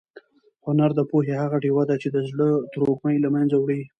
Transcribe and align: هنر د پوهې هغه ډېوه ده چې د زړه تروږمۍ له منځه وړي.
هنر 0.65 0.89
د 0.95 1.01
پوهې 1.09 1.33
هغه 1.41 1.57
ډېوه 1.63 1.83
ده 1.89 1.95
چې 2.01 2.07
د 2.15 2.17
زړه 2.29 2.47
تروږمۍ 2.73 3.17
له 3.23 3.29
منځه 3.35 3.55
وړي. 3.59 3.81